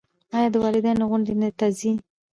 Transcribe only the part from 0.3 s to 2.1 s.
ایا د والدینو غونډې ته ځئ؟